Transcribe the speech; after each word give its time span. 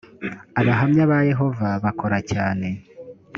abahamya 0.59 1.03
ba 1.11 1.19
yehova 1.29 1.67
bakora 1.83 2.17
cyane. 2.31 2.67